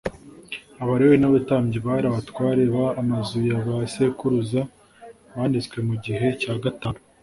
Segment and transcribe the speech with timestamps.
[0.83, 4.61] Abalewi n abatambyi bari abatware b amazu ya ba sekuruza
[5.33, 6.99] banditswe mu gihe cya gatanu